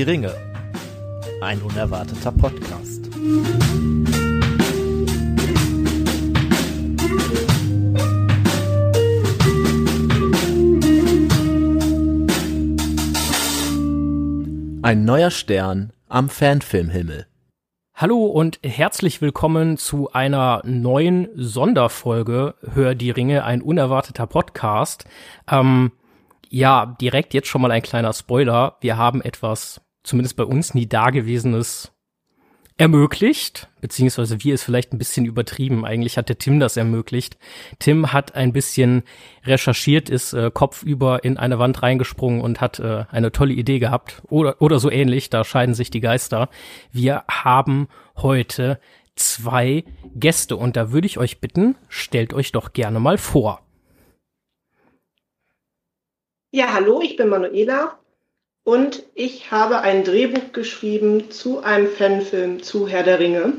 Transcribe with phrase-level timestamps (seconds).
[0.00, 0.34] Die Ringe.
[1.42, 3.04] Ein unerwarteter Podcast.
[14.80, 17.26] Ein neuer Stern am Fanfilmhimmel.
[17.94, 25.04] Hallo und herzlich willkommen zu einer neuen Sonderfolge Hör die Ringe, ein unerwarteter Podcast.
[25.46, 25.92] Ähm,
[26.48, 28.78] ja, direkt jetzt schon mal ein kleiner Spoiler.
[28.80, 31.92] Wir haben etwas, zumindest bei uns, nie Dagewesenes
[32.80, 35.84] ermöglicht, beziehungsweise wir ist vielleicht ein bisschen übertrieben.
[35.84, 37.36] Eigentlich hat der Tim das ermöglicht.
[37.78, 39.02] Tim hat ein bisschen
[39.44, 44.22] recherchiert, ist äh, kopfüber in eine Wand reingesprungen und hat äh, eine tolle Idee gehabt
[44.30, 45.28] oder, oder so ähnlich.
[45.28, 46.48] Da scheiden sich die Geister.
[46.90, 48.80] Wir haben heute
[49.14, 53.60] zwei Gäste und da würde ich euch bitten, stellt euch doch gerne mal vor.
[56.50, 57.99] Ja, hallo, ich bin Manuela
[58.70, 63.54] und ich habe ein Drehbuch geschrieben zu einem Fanfilm zu Herr der Ringe.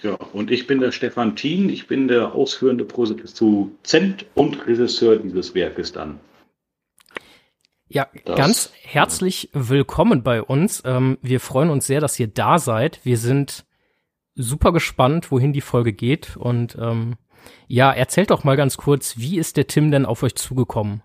[0.00, 5.54] Ja, und ich bin der Stefan Thien, ich bin der ausführende Produzent und Regisseur dieses
[5.54, 6.20] Werkes dann.
[7.86, 10.82] Ja, das, ganz herzlich willkommen bei uns.
[10.86, 13.00] Ähm, wir freuen uns sehr, dass ihr da seid.
[13.04, 13.66] Wir sind
[14.34, 16.38] super gespannt, wohin die Folge geht.
[16.38, 17.16] Und ähm,
[17.68, 21.02] ja, erzählt doch mal ganz kurz, wie ist der Tim denn auf euch zugekommen?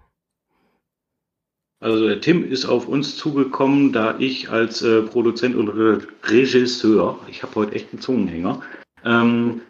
[1.82, 7.20] Also der Tim ist auf uns zugekommen, da ich als äh, Produzent und Re Regisseur,
[7.30, 8.62] ich habe heute echt einen Zungenhänger,
[9.06, 9.62] ähm,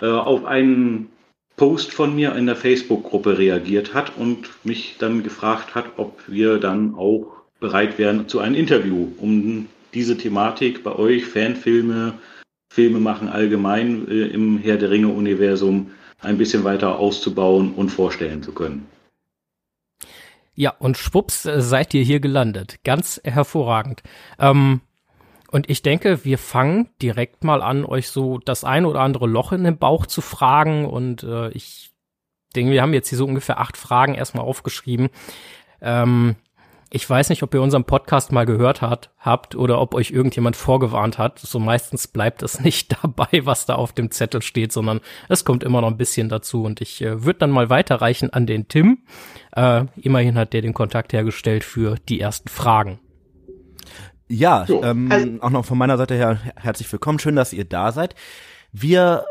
[0.00, 1.10] äh, auf einen
[1.56, 6.58] Post von mir in der Facebook-Gruppe reagiert hat und mich dann gefragt hat, ob wir
[6.58, 12.14] dann auch bereit wären zu einem Interview, um diese Thematik bei euch, Fanfilme,
[12.72, 15.90] Filme machen allgemein äh, im Herr der Ringe-Universum
[16.20, 18.86] ein bisschen weiter auszubauen und vorstellen zu können.
[20.56, 22.78] Ja, und schwupps äh, seid ihr hier gelandet.
[22.82, 24.02] Ganz hervorragend.
[24.38, 24.80] Ähm,
[25.52, 29.52] und ich denke, wir fangen direkt mal an, euch so das ein oder andere Loch
[29.52, 30.86] in den Bauch zu fragen.
[30.86, 31.92] Und äh, ich
[32.56, 35.10] denke, wir haben jetzt hier so ungefähr acht Fragen erstmal aufgeschrieben.
[35.80, 36.36] Ähm,
[36.90, 40.54] ich weiß nicht, ob ihr unseren Podcast mal gehört hat, habt oder ob euch irgendjemand
[40.54, 41.38] vorgewarnt hat.
[41.38, 45.64] So meistens bleibt es nicht dabei, was da auf dem Zettel steht, sondern es kommt
[45.64, 46.62] immer noch ein bisschen dazu.
[46.62, 48.98] Und ich äh, würde dann mal weiterreichen an den Tim.
[49.52, 53.00] Äh, immerhin hat der den Kontakt hergestellt für die ersten Fragen.
[54.28, 57.18] Ja, ähm, also auch noch von meiner Seite her herzlich willkommen.
[57.18, 58.14] Schön, dass ihr da seid.
[58.72, 59.24] Wir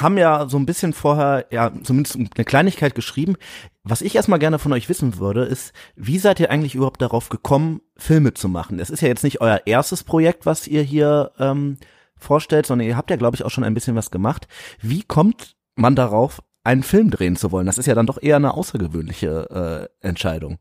[0.00, 3.36] haben ja so ein bisschen vorher, ja, zumindest eine Kleinigkeit geschrieben.
[3.82, 7.28] Was ich erstmal gerne von euch wissen würde, ist, wie seid ihr eigentlich überhaupt darauf
[7.28, 8.78] gekommen, Filme zu machen?
[8.80, 11.78] Es ist ja jetzt nicht euer erstes Projekt, was ihr hier ähm,
[12.16, 14.48] vorstellt, sondern ihr habt ja, glaube ich, auch schon ein bisschen was gemacht.
[14.80, 17.66] Wie kommt man darauf, einen Film drehen zu wollen?
[17.66, 20.58] Das ist ja dann doch eher eine außergewöhnliche äh, Entscheidung.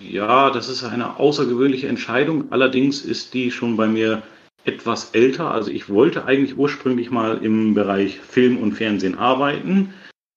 [0.00, 2.52] Ja, das ist eine außergewöhnliche Entscheidung.
[2.52, 4.22] Allerdings ist die schon bei mir
[4.68, 5.50] etwas älter.
[5.50, 9.94] Also ich wollte eigentlich ursprünglich mal im Bereich Film und Fernsehen arbeiten.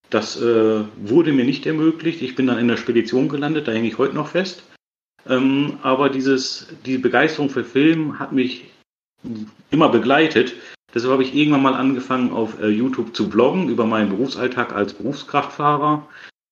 [0.10, 2.22] Das äh, wurde mir nicht ermöglicht.
[2.22, 4.64] Ich bin dann in der Spedition gelandet, da hänge ich heute noch fest.
[5.30, 8.66] Ähm, aber dieses, die Begeisterung für Film hat mich
[9.70, 10.56] immer begleitet.
[10.94, 14.94] Deshalb habe ich irgendwann mal angefangen, auf äh, YouTube zu bloggen über meinen Berufsalltag als
[14.94, 16.08] Berufskraftfahrer.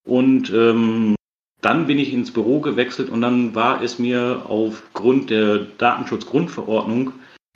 [0.07, 1.16] Und ähm,
[1.61, 7.11] dann bin ich ins Büro gewechselt und dann war es mir aufgrund der Datenschutzgrundverordnung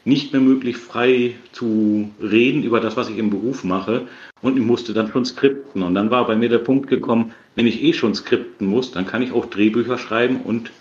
[0.05, 4.07] nicht mehr möglich, frei zu reden über das, was ich im Beruf mache.
[4.41, 5.83] Und ich musste dann schon skripten.
[5.83, 9.05] Und dann war bei mir der Punkt gekommen, wenn ich eh schon skripten muss, dann
[9.05, 10.71] kann ich auch Drehbücher schreiben und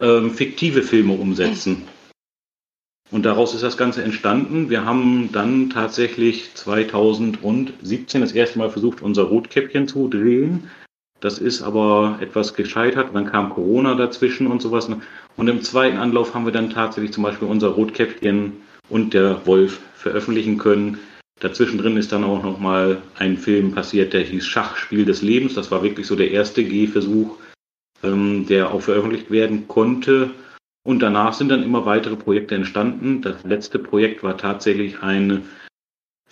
[0.00, 1.82] ähm, fiktive Filme umsetzen.
[3.10, 4.70] Und daraus ist das Ganze entstanden.
[4.70, 10.70] Wir haben dann tatsächlich 2017 das erste Mal versucht, unser Rotkäppchen zu drehen.
[11.22, 13.14] Das ist aber etwas gescheitert.
[13.14, 14.90] Dann kam Corona dazwischen und sowas.
[15.36, 18.54] Und im zweiten Anlauf haben wir dann tatsächlich zum Beispiel unser Rotkäppchen
[18.88, 20.98] und der Wolf veröffentlichen können.
[21.38, 25.54] Dazwischen drin ist dann auch nochmal ein Film passiert, der hieß Schachspiel des Lebens.
[25.54, 27.36] Das war wirklich so der erste Gehversuch,
[28.02, 30.30] ähm, der auch veröffentlicht werden konnte.
[30.84, 33.22] Und danach sind dann immer weitere Projekte entstanden.
[33.22, 35.44] Das letzte Projekt war tatsächlich ein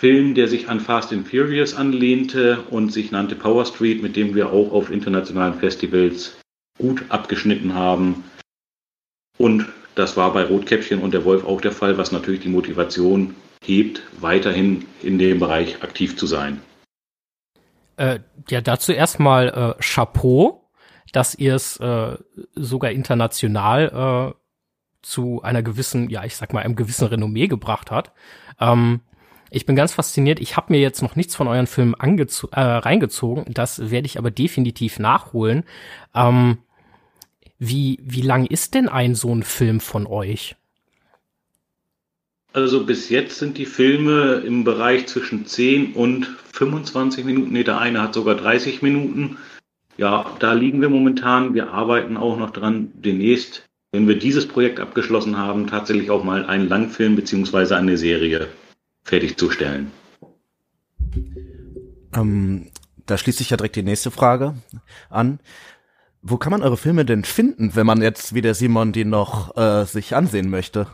[0.01, 4.35] Film, der sich an Fast and Furious anlehnte und sich nannte Power Street, mit dem
[4.35, 6.41] wir auch auf internationalen Festivals
[6.79, 8.25] gut abgeschnitten haben.
[9.37, 9.67] Und
[9.97, 14.01] das war bei Rotkäppchen und der Wolf auch der Fall, was natürlich die Motivation hebt,
[14.19, 16.63] weiterhin in dem Bereich aktiv zu sein.
[17.99, 20.71] Äh, ja, dazu erstmal äh, Chapeau,
[21.13, 22.17] dass ihr es äh,
[22.55, 24.41] sogar international äh,
[25.03, 28.13] zu einer gewissen, ja, ich sag mal, einem gewissen Renommee gebracht hat.
[28.59, 29.03] Ähm,
[29.51, 30.41] ich bin ganz fasziniert.
[30.41, 33.45] Ich habe mir jetzt noch nichts von euren Filmen äh, reingezogen.
[33.53, 35.65] Das werde ich aber definitiv nachholen.
[36.15, 36.59] Ähm,
[37.59, 40.57] Wie, wie lang ist denn ein so ein Film von euch?
[42.53, 47.53] Also bis jetzt sind die Filme im Bereich zwischen 10 und 25 Minuten.
[47.53, 49.37] Nee, der eine hat sogar 30 Minuten.
[49.99, 51.55] Ja, da liegen wir momentan.
[51.55, 56.47] Wir arbeiten auch noch dran, demnächst, wenn wir dieses Projekt abgeschlossen haben, tatsächlich auch mal
[56.47, 58.49] einen Langfilm beziehungsweise eine Serie
[59.03, 59.91] fertigzustellen.
[62.15, 62.71] Ähm,
[63.07, 64.55] da schließt sich ja direkt die nächste Frage
[65.09, 65.41] an.
[66.23, 69.57] Wo kann man eure Filme denn finden, wenn man jetzt wie der Simon die noch
[69.57, 70.87] äh, sich ansehen möchte?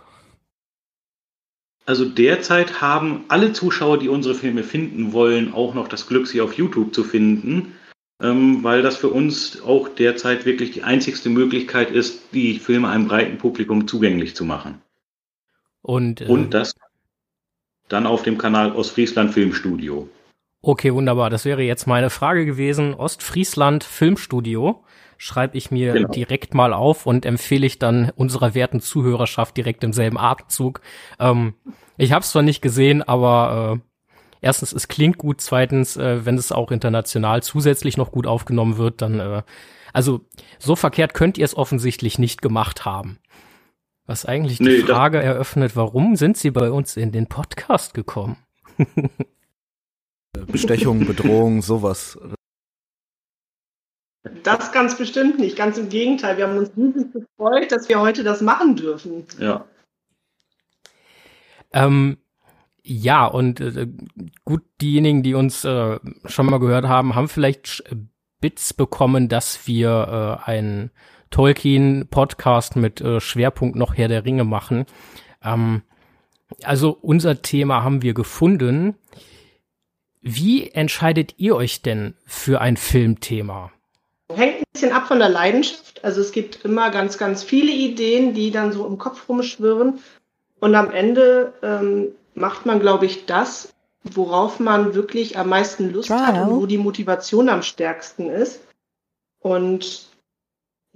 [1.85, 6.41] Also derzeit haben alle Zuschauer, die unsere Filme finden wollen, auch noch das Glück, sie
[6.41, 7.75] auf YouTube zu finden,
[8.20, 13.06] ähm, weil das für uns auch derzeit wirklich die einzigste Möglichkeit ist, die Filme einem
[13.06, 14.81] breiten Publikum zugänglich zu machen.
[15.82, 16.75] Und, äh, Und das
[17.88, 20.08] dann auf dem Kanal Ostfriesland Filmstudio.
[20.62, 21.30] Okay, wunderbar.
[21.30, 22.94] Das wäre jetzt meine Frage gewesen.
[22.94, 24.84] Ostfriesland Filmstudio
[25.18, 26.08] schreibe ich mir genau.
[26.08, 30.80] direkt mal auf und empfehle ich dann unserer werten Zuhörerschaft direkt im selben Atemzug.
[31.18, 31.54] Ähm,
[31.96, 34.06] ich habe es zwar nicht gesehen, aber äh,
[34.40, 35.40] erstens, es klingt gut.
[35.40, 39.42] Zweitens, äh, wenn es auch international zusätzlich noch gut aufgenommen wird, dann äh,
[39.92, 40.20] also
[40.58, 43.18] so verkehrt könnt ihr es offensichtlich nicht gemacht haben.
[44.06, 48.37] Was eigentlich die nee, Frage eröffnet, warum sind sie bei uns in den Podcast gekommen?
[50.47, 52.19] Bestechung, Bedrohung, sowas.
[54.43, 55.56] Das ganz bestimmt nicht.
[55.56, 56.37] Ganz im Gegenteil.
[56.37, 59.26] Wir haben uns riesig gefreut, dass wir heute das machen dürfen.
[59.38, 59.64] Ja.
[61.73, 62.19] Ähm,
[62.82, 63.88] ja, und äh,
[64.44, 67.82] gut, diejenigen, die uns äh, schon mal gehört haben, haben vielleicht
[68.41, 70.91] Bits bekommen, dass wir äh, einen
[71.31, 74.87] Tolkien-Podcast mit äh, Schwerpunkt noch Herr der Ringe machen.
[75.43, 75.82] Ähm,
[76.62, 78.94] also unser Thema haben wir gefunden.
[80.23, 83.70] Wie entscheidet ihr euch denn für ein Filmthema?
[84.34, 86.02] Hängt ein bisschen ab von der Leidenschaft.
[86.05, 90.00] Also es gibt immer ganz, ganz viele Ideen, die dann so im Kopf rumschwirren.
[90.58, 93.72] Und am Ende ähm, macht man, glaube ich, das,
[94.02, 96.20] worauf man wirklich am meisten Lust wow.
[96.20, 98.61] hat und wo die Motivation am stärksten ist.
[99.38, 100.08] Und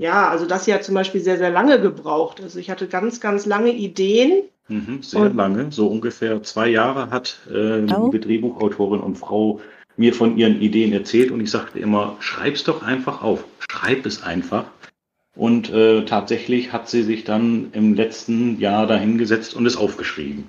[0.01, 2.41] ja, also das hier hat zum Beispiel sehr, sehr lange gebraucht.
[2.43, 4.45] Also ich hatte ganz, ganz lange Ideen.
[4.69, 8.09] Mhm, sehr und lange, so ungefähr zwei Jahre hat äh, oh.
[8.09, 9.61] die Drehbuchautorin und Frau
[9.99, 14.23] mir von ihren Ideen erzählt und ich sagte immer, schreib's doch einfach auf, schreib es
[14.23, 14.65] einfach.
[15.37, 20.49] Und äh, tatsächlich hat sie sich dann im letzten Jahr dahingesetzt und es aufgeschrieben.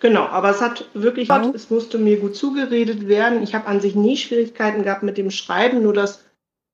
[0.00, 1.52] Genau, aber es hat wirklich, oh.
[1.54, 3.44] es musste mir gut zugeredet werden.
[3.44, 6.24] Ich habe an sich nie Schwierigkeiten gehabt mit dem Schreiben, nur das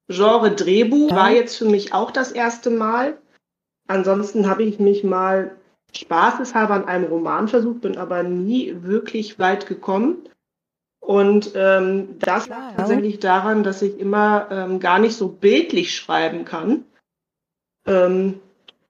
[0.08, 3.19] Genre Drehbuch war jetzt für mich auch das erste Mal.
[3.88, 5.56] Ansonsten habe ich mich mal
[5.94, 10.28] spaßeshalber an einem Roman versucht, bin aber nie wirklich weit gekommen.
[11.00, 16.44] Und ähm, das lag tatsächlich daran, dass ich immer ähm, gar nicht so bildlich schreiben
[16.44, 16.84] kann.
[17.87, 18.40] Ähm,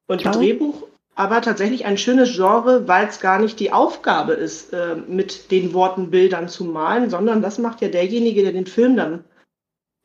[0.06, 0.34] und Ciao.
[0.34, 0.88] Drehbuch
[1.18, 5.74] aber tatsächlich ein schönes Genre, weil es gar nicht die Aufgabe ist, äh, mit den
[5.74, 9.24] Worten Bildern zu malen, sondern das macht ja derjenige, der den Film dann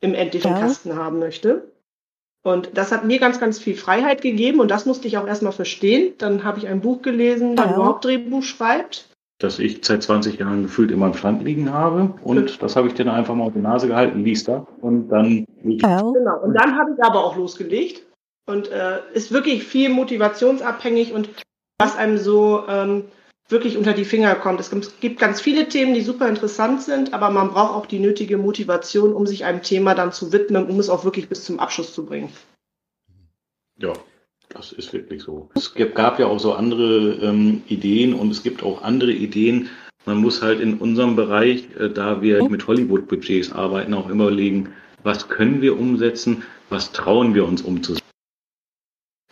[0.04, 0.60] im endlichen ja.
[0.60, 1.72] Kasten haben möchte.
[2.44, 5.52] Und das hat mir ganz, ganz viel Freiheit gegeben und das musste ich auch erstmal
[5.52, 6.12] verstehen.
[6.18, 7.74] Dann habe ich ein Buch gelesen, das ja.
[7.74, 9.08] überhaupt Drehbuch schreibt.
[9.38, 12.14] Das ich seit 20 Jahren gefühlt immer im Schrank liegen habe.
[12.22, 12.56] Und ja.
[12.60, 14.66] das habe ich dir dann einfach mal auf die Nase gehalten, liest da.
[14.82, 15.46] Und dann.
[15.62, 16.02] Ja.
[16.02, 16.42] Genau.
[16.42, 18.02] Und dann habe ich aber auch losgelegt.
[18.46, 21.30] Und äh, ist wirklich viel motivationsabhängig und
[21.78, 23.04] was einem so ähm,
[23.48, 24.60] wirklich unter die Finger kommt.
[24.60, 24.70] Es
[25.00, 29.12] gibt ganz viele Themen, die super interessant sind, aber man braucht auch die nötige Motivation,
[29.12, 32.06] um sich einem Thema dann zu widmen, um es auch wirklich bis zum Abschluss zu
[32.06, 32.30] bringen.
[33.78, 33.92] Ja,
[34.48, 35.50] das ist wirklich so.
[35.54, 39.68] Es gab ja auch so andere ähm, Ideen und es gibt auch andere Ideen.
[40.06, 44.72] Man muss halt in unserem Bereich, äh, da wir mit Hollywood-Budgets arbeiten, auch immer überlegen,
[45.02, 48.03] was können wir umsetzen, was trauen wir uns umzusetzen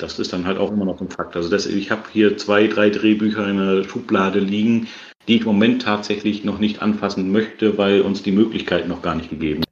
[0.03, 1.37] das ist dann halt auch immer noch ein Fakt.
[1.37, 4.89] Also das, ich habe hier zwei, drei Drehbücher in der Schublade liegen,
[5.29, 9.15] die ich im Moment tatsächlich noch nicht anfassen möchte, weil uns die Möglichkeit noch gar
[9.15, 9.63] nicht gegeben.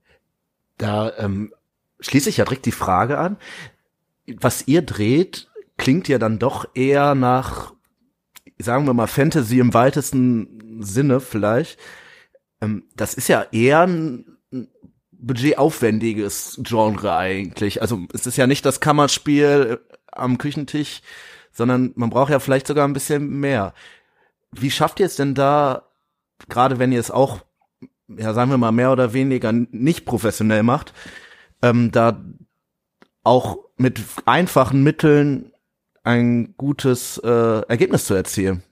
[0.78, 1.52] Da ähm,
[2.00, 3.36] schließe ich ja direkt die Frage an.
[4.40, 7.74] Was ihr dreht, klingt ja dann doch eher nach,
[8.58, 11.78] sagen wir mal, Fantasy im weitesten Sinne vielleicht.
[12.60, 14.38] Ähm, das ist ja eher ein
[15.20, 17.82] budgetaufwendiges Genre eigentlich.
[17.82, 19.80] Also es ist ja nicht das Kammerspiel
[20.12, 21.02] am Küchentisch,
[21.52, 23.74] sondern man braucht ja vielleicht sogar ein bisschen mehr.
[24.52, 25.88] Wie schafft ihr es denn da,
[26.48, 27.40] gerade wenn ihr es auch,
[28.08, 30.92] ja, sagen wir mal, mehr oder weniger nicht professionell macht,
[31.62, 32.24] ähm, da
[33.22, 35.52] auch mit einfachen Mitteln
[36.02, 38.62] ein gutes äh, Ergebnis zu erzielen?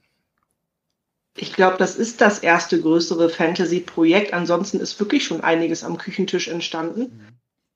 [1.37, 4.33] Ich glaube, das ist das erste größere Fantasy-Projekt.
[4.33, 7.27] Ansonsten ist wirklich schon einiges am Küchentisch entstanden.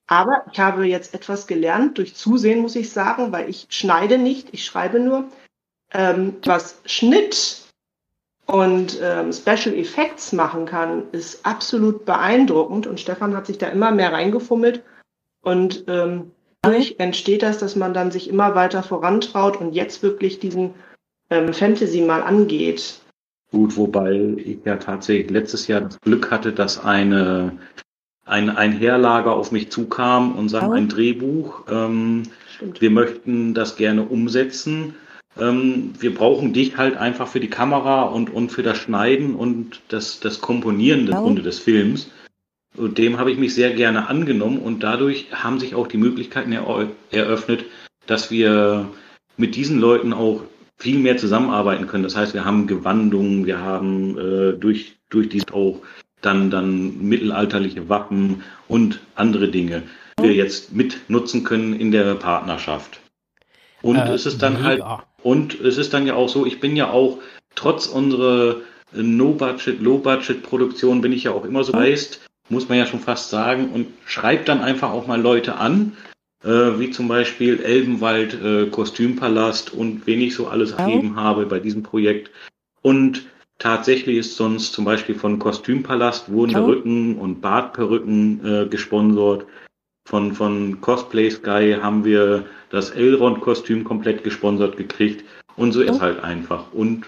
[0.08, 4.50] Aber ich habe jetzt etwas gelernt durch Zusehen, muss ich sagen, weil ich schneide nicht,
[4.52, 5.26] ich schreibe nur.
[5.94, 7.62] Ähm, was Schnitt
[8.46, 12.88] und ähm, Special Effects machen kann, ist absolut beeindruckend.
[12.88, 14.84] Und Stefan hat sich da immer mehr reingefummelt.
[15.42, 16.32] Und ähm,
[16.62, 20.74] dadurch entsteht das, dass man dann sich immer weiter vorantraut und jetzt wirklich diesen
[21.30, 23.00] ähm, Fantasy mal angeht.
[23.52, 27.58] Gut, wobei ich ja tatsächlich letztes Jahr das Glück hatte, dass eine,
[28.26, 30.74] ein, ein Herlager auf mich zukam und sagte, oh.
[30.74, 32.24] ein Drehbuch, ähm,
[32.80, 34.96] wir möchten das gerne umsetzen.
[35.40, 39.82] Ähm, wir brauchen dich halt einfach für die Kamera und, und für das Schneiden und
[39.90, 42.12] das, das Komponieren im Grunde des Films.
[42.76, 46.54] Und dem habe ich mich sehr gerne angenommen und dadurch haben sich auch die Möglichkeiten
[47.12, 47.66] eröffnet,
[48.08, 48.90] dass wir
[49.38, 50.44] mit diesen Leuten auch
[50.78, 52.04] viel mehr zusammenarbeiten können.
[52.04, 55.82] Das heißt, wir haben Gewandungen, wir haben äh, durch, durch die auch
[56.26, 59.84] dann, dann mittelalterliche Wappen und andere Dinge,
[60.20, 63.00] die wir jetzt mit nutzen können in der Partnerschaft.
[63.82, 64.66] Und äh, es ist dann mega.
[64.66, 67.20] halt, und es ist dann ja auch so, ich bin ja auch,
[67.56, 68.58] trotz unserer
[68.94, 73.70] No-Budget, Low-Budget-Produktion bin ich ja auch immer so heißt, muss man ja schon fast sagen,
[73.70, 75.94] und schreibt dann einfach auch mal Leute an,
[76.44, 81.60] äh, wie zum Beispiel Elbenwald, äh, Kostümpalast und wen ich so alles ergeben habe bei
[81.60, 82.32] diesem Projekt.
[82.82, 83.24] Und
[83.64, 89.46] tatsächlich ist sonst zum Beispiel von Kostümpalast wurden Perücken und Bartperücken äh, gesponsert.
[90.06, 95.24] Von, von Cosplay Sky haben wir das Elrond-Kostüm komplett gesponsert gekriegt.
[95.56, 96.74] Und so ist halt einfach.
[96.74, 97.06] Und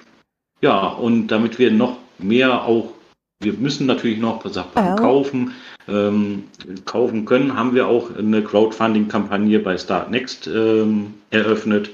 [0.61, 2.93] ja, und damit wir noch mehr auch,
[3.41, 5.53] wir müssen natürlich noch Sachen kaufen
[5.87, 6.45] ähm,
[6.85, 11.89] kaufen können, haben wir auch eine Crowdfunding-Kampagne bei Startnext ähm, eröffnet,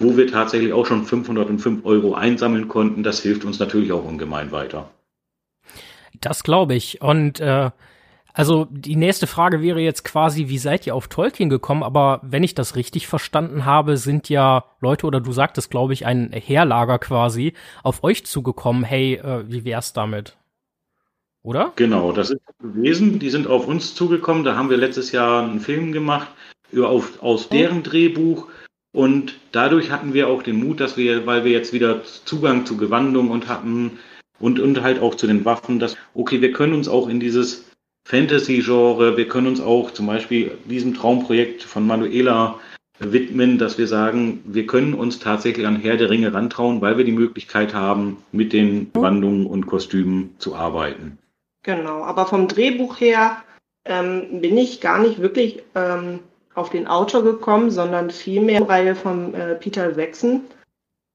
[0.00, 3.02] wo wir tatsächlich auch schon 505 Euro einsammeln konnten.
[3.02, 4.90] Das hilft uns natürlich auch ungemein weiter.
[6.20, 7.00] Das glaube ich.
[7.00, 7.70] Und äh,
[8.32, 11.82] also die nächste Frage wäre jetzt quasi, wie seid ihr auf Tolkien gekommen?
[11.82, 16.06] Aber wenn ich das richtig verstanden habe, sind ja Leute oder du sagtest, glaube ich,
[16.06, 18.84] ein Heerlager quasi auf euch zugekommen.
[18.84, 20.36] Hey, äh, wie wär's damit?
[21.42, 21.72] oder?
[21.76, 23.18] Genau, das ist gewesen.
[23.18, 24.44] Die sind auf uns zugekommen.
[24.44, 26.28] Da haben wir letztes Jahr einen Film gemacht
[26.76, 28.48] auf, aus deren Drehbuch.
[28.92, 32.76] Und dadurch hatten wir auch den Mut, dass wir, weil wir jetzt wieder Zugang zu
[32.76, 33.98] Gewandung und hatten
[34.40, 37.70] und, und halt auch zu den Waffen, dass, okay, wir können uns auch in dieses
[38.08, 42.58] Fantasy-Genre, wir können uns auch zum Beispiel diesem Traumprojekt von Manuela
[42.98, 47.04] widmen, dass wir sagen, wir können uns tatsächlich an Herr der Ringe rantrauen, weil wir
[47.04, 51.18] die Möglichkeit haben, mit den Gewandungen und Kostümen zu arbeiten.
[51.62, 53.42] Genau, aber vom Drehbuch her
[53.84, 56.20] ähm, bin ich gar nicht wirklich ähm,
[56.54, 60.42] auf den Autor gekommen, sondern vielmehr Reihe von äh, Peter Sechsen.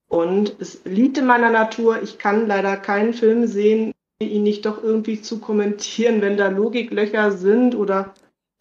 [0.08, 4.82] Und es liegt in meiner Natur, ich kann leider keinen Film sehen, ihn nicht doch
[4.82, 8.14] irgendwie zu kommentieren, wenn da Logiklöcher sind oder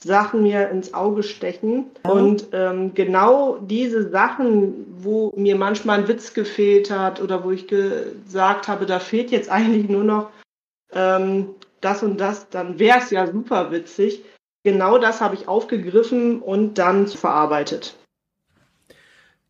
[0.02, 1.86] Sachen mir ins Auge stechen.
[2.04, 2.10] Ja.
[2.10, 7.68] Und ähm, genau diese Sachen, wo mir manchmal ein Witz gefehlt hat oder wo ich
[7.68, 10.30] gesagt habe, da fehlt jetzt eigentlich nur noch
[10.92, 14.24] ähm, das und das, dann wäre es ja super witzig.
[14.64, 17.94] Genau das habe ich aufgegriffen und dann verarbeitet.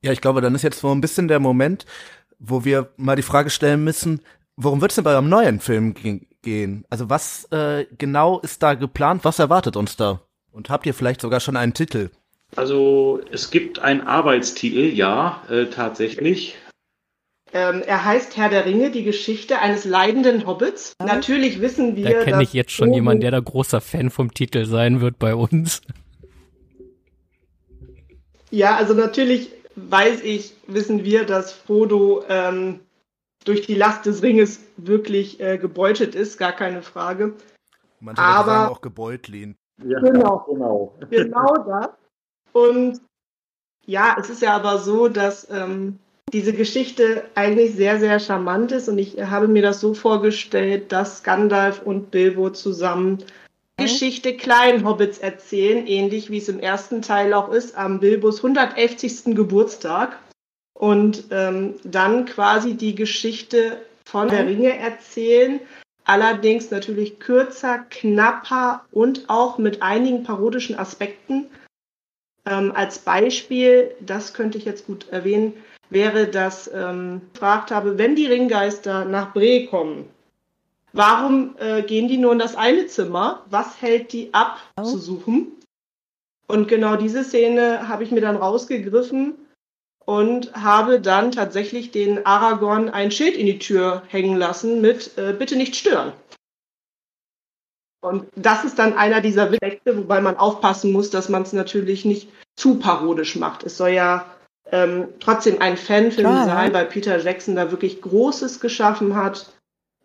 [0.03, 1.87] Ja, ich glaube, dann ist jetzt so ein bisschen der Moment,
[2.39, 4.21] wo wir mal die Frage stellen müssen,
[4.57, 5.95] worum wird es denn bei eurem neuen Film
[6.43, 6.85] gehen?
[6.91, 9.25] Also was äh, genau ist da geplant?
[9.25, 10.21] Was erwartet uns da?
[10.51, 12.11] Und habt ihr vielleicht sogar schon einen Titel?
[12.57, 16.57] Also es gibt einen Arbeitstitel, ja, äh, tatsächlich.
[17.57, 20.93] Ähm, er heißt Herr der Ringe, die Geschichte eines leidenden Hobbits.
[20.99, 21.07] Ja.
[21.07, 22.11] Natürlich wissen wir.
[22.11, 25.37] Da kenne ich jetzt schon jemanden, der da großer Fan vom Titel sein wird bei
[25.37, 25.81] uns.
[28.51, 32.81] Ja, also natürlich weiß ich, wissen wir, dass Frodo ähm,
[33.45, 37.35] durch die Last des Ringes wirklich äh, gebeutelt ist, gar keine Frage.
[38.01, 39.55] Manche Aber sagen auch Gebeutlin.
[39.85, 40.95] Ja, genau, genau.
[41.09, 41.89] Genau das.
[42.53, 43.01] Und
[43.87, 46.01] ja, es ist ja aber so, dass ähm,
[46.35, 51.23] diese Geschichte eigentlich sehr, sehr charmant ist und ich habe mir das so vorgestellt, dass
[51.23, 53.23] Gandalf und Bilbo zusammen
[53.79, 53.85] mhm.
[53.85, 59.27] Geschichte kleinen Hobbits erzählen, ähnlich wie es im ersten Teil auch ist, am Bilbos 111.
[59.27, 60.19] Geburtstag.
[60.77, 65.61] Und ähm, dann quasi die Geschichte von der Ringe erzählen,
[66.03, 71.47] allerdings natürlich kürzer, knapper und auch mit einigen parodischen Aspekten.
[72.45, 75.55] Ähm, als Beispiel, das könnte ich jetzt gut erwähnen,
[75.95, 80.11] wäre, dass ähm, gefragt habe, wenn die Ringgeister nach Bre kommen,
[80.93, 83.45] warum äh, gehen die nur in das eine Zimmer?
[83.49, 84.83] Was hält die ab oh.
[84.83, 85.53] zu suchen?
[86.47, 89.35] Und genau diese Szene habe ich mir dann rausgegriffen
[90.05, 95.33] und habe dann tatsächlich den Aragorn ein Schild in die Tür hängen lassen mit äh,
[95.33, 96.13] Bitte nicht stören.
[98.03, 102.05] Und das ist dann einer dieser Effekte, wobei man aufpassen muss, dass man es natürlich
[102.05, 103.65] nicht zu parodisch macht.
[103.65, 104.34] Es soll ja
[104.75, 109.53] ähm, trotzdem ein Fanfilm Klar, sein, weil Peter Jackson da wirklich Großes geschaffen hat.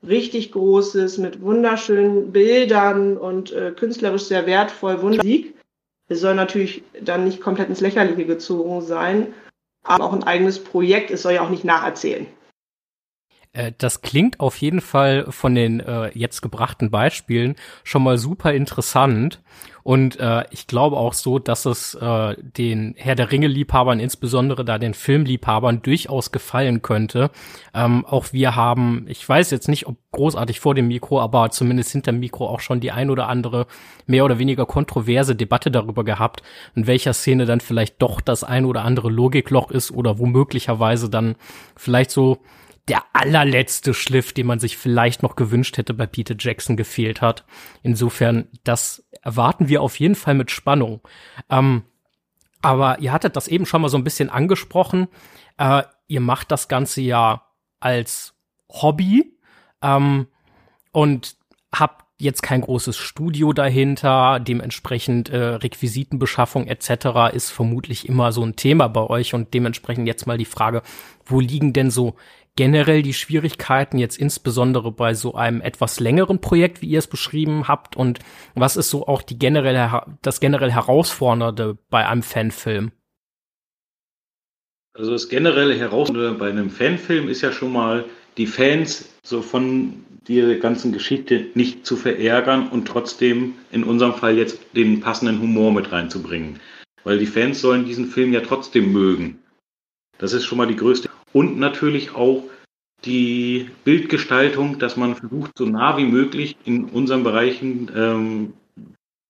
[0.07, 5.55] Richtig Großes mit wunderschönen Bildern und äh, künstlerisch sehr wertvoll, Musik.
[6.07, 9.33] Es soll natürlich dann nicht komplett ins Lächerliche gezogen sein,
[9.83, 11.09] aber auch ein eigenes Projekt.
[11.09, 12.27] Es soll ja auch nicht nacherzählen.
[13.53, 18.53] Äh, das klingt auf jeden Fall von den äh, jetzt gebrachten Beispielen schon mal super
[18.53, 19.41] interessant.
[19.81, 24.77] Und äh, ich glaube auch so, dass es äh, den Herr der Ringe-Liebhabern, insbesondere da
[24.77, 27.31] den Filmliebhabern, durchaus gefallen könnte.
[27.73, 31.91] Ähm, auch wir haben, ich weiß jetzt nicht, ob großartig vor dem Mikro, aber zumindest
[31.91, 33.65] hinter dem Mikro auch schon die ein oder andere
[34.05, 36.43] mehr oder weniger kontroverse Debatte darüber gehabt,
[36.75, 41.35] in welcher Szene dann vielleicht doch das ein oder andere Logikloch ist oder womöglicherweise dann
[41.75, 42.39] vielleicht so
[42.87, 47.45] der allerletzte Schliff, den man sich vielleicht noch gewünscht hätte bei Peter Jackson gefehlt hat.
[47.83, 51.01] Insofern, das erwarten wir auf jeden Fall mit Spannung.
[51.49, 51.83] Ähm,
[52.61, 55.07] aber ihr hattet das eben schon mal so ein bisschen angesprochen.
[55.57, 57.43] Äh, ihr macht das Ganze ja
[57.79, 58.33] als
[58.69, 59.37] Hobby
[59.81, 60.27] ähm,
[60.91, 61.35] und
[61.73, 67.33] habt jetzt kein großes Studio dahinter, dementsprechend äh, Requisitenbeschaffung etc.
[67.33, 70.81] ist vermutlich immer so ein Thema bei euch und dementsprechend jetzt mal die Frage,
[71.25, 72.15] wo liegen denn so
[72.59, 77.69] generell die Schwierigkeiten jetzt insbesondere bei so einem etwas längeren Projekt, wie ihr es beschrieben
[77.69, 77.95] habt?
[77.95, 78.19] Und
[78.53, 82.91] was ist so auch die generelle, das generell Herausfordernde bei einem Fanfilm?
[84.93, 88.03] Also das generelle Herausfordernde bei einem Fanfilm ist ja schon mal,
[88.35, 94.35] die Fans so von der ganzen Geschichte nicht zu verärgern und trotzdem in unserem Fall
[94.37, 96.59] jetzt den passenden Humor mit reinzubringen.
[97.05, 99.39] Weil die Fans sollen diesen Film ja trotzdem mögen.
[100.17, 102.43] Das ist schon mal die größte und natürlich auch
[103.05, 108.53] die Bildgestaltung, dass man versucht, so nah wie möglich in unseren Bereichen ähm,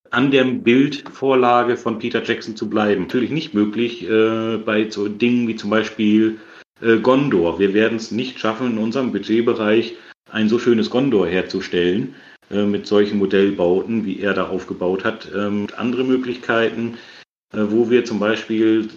[0.10, 3.04] an der Bildvorlage von Peter Jackson zu bleiben.
[3.04, 6.40] Natürlich nicht möglich äh, bei so Dingen wie zum Beispiel
[6.82, 7.60] äh, Gondor.
[7.60, 9.96] Wir werden es nicht schaffen, in unserem Budgetbereich
[10.32, 12.16] ein so schönes Gondor herzustellen
[12.50, 15.30] äh, mit solchen Modellbauten, wie er da aufgebaut hat.
[15.36, 16.98] Ähm, andere Möglichkeiten,
[17.54, 18.90] äh, wo wir zum Beispiel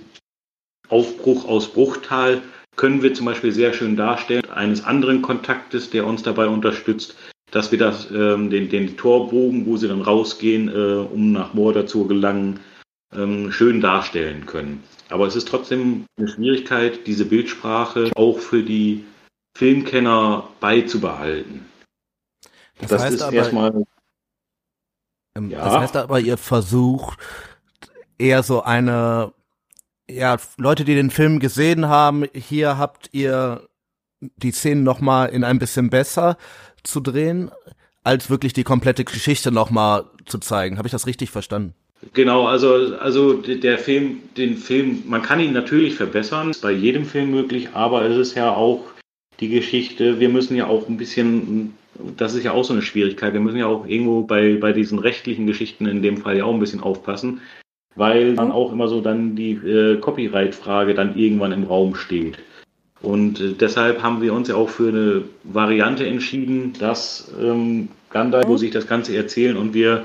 [0.89, 2.43] Aufbruch aus Bruchtal
[2.77, 7.17] können wir zum Beispiel sehr schön darstellen, eines anderen Kontaktes, der uns dabei unterstützt,
[7.51, 11.87] dass wir das, ähm, den, den Torbogen, wo sie dann rausgehen, äh, um nach Mordor
[11.87, 12.61] zu gelangen,
[13.15, 14.83] ähm, schön darstellen können.
[15.11, 19.05] Aber es ist trotzdem eine Schwierigkeit, diese Bildsprache auch für die
[19.57, 21.67] Filmkenner beizubehalten.
[22.81, 23.85] Das, das heißt ist aber, erstmal.
[25.37, 25.65] Ähm, ja.
[25.65, 27.19] Das heißt aber, ihr versucht
[28.17, 29.35] eher so eine
[30.13, 33.69] ja, Leute, die den Film gesehen haben, hier habt ihr
[34.21, 36.37] die Szenen noch mal in ein bisschen besser
[36.83, 37.51] zu drehen,
[38.05, 40.79] als wirklich die komplette Geschichte noch mal zu zeigen.
[40.79, 41.75] Habe ich das richtig verstanden?
[42.15, 47.05] Genau, also, also der Film, den Film, man kann ihn natürlich verbessern, ist bei jedem
[47.05, 48.85] Film möglich, aber es ist ja auch
[49.39, 51.75] die Geschichte, wir müssen ja auch ein bisschen,
[52.17, 54.99] das ist ja auch so eine Schwierigkeit, wir müssen ja auch irgendwo bei, bei diesen
[54.99, 57.41] rechtlichen Geschichten in dem Fall ja auch ein bisschen aufpassen
[57.95, 62.39] weil dann auch immer so dann die äh, Copyright-Frage dann irgendwann im Raum steht.
[63.03, 68.47] Und äh, deshalb haben wir uns ja auch für eine Variante entschieden, dass ähm, Gandalf,
[68.47, 70.05] wo sich das Ganze erzählen und wir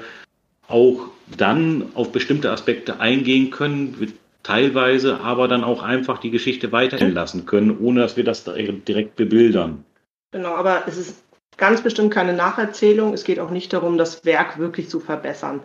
[0.67, 7.13] auch dann auf bestimmte Aspekte eingehen können, teilweise aber dann auch einfach die Geschichte weiterhin
[7.13, 9.83] lassen können, ohne dass wir das direkt bebildern.
[10.31, 11.23] Genau, aber es ist
[11.57, 13.13] ganz bestimmt keine Nacherzählung.
[13.13, 15.61] Es geht auch nicht darum, das Werk wirklich zu verbessern.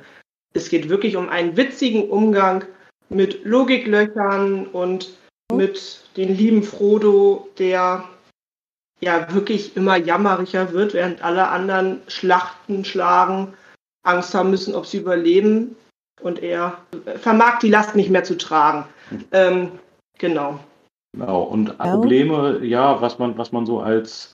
[0.54, 2.64] Es geht wirklich um einen witzigen Umgang
[3.08, 5.10] mit Logiklöchern und
[5.52, 8.04] mit den lieben Frodo, der
[9.00, 13.54] ja wirklich immer jammeriger wird, während alle anderen Schlachten schlagen,
[14.04, 15.76] Angst haben müssen, ob sie überleben.
[16.20, 16.78] Und er
[17.16, 18.86] vermag die Last nicht mehr zu tragen.
[19.32, 19.72] Ähm,
[20.18, 20.60] genau.
[21.12, 21.42] Genau.
[21.42, 24.32] Und Probleme, ja, was man, was man so als